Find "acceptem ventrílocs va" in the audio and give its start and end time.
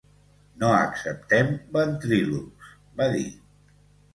0.77-3.11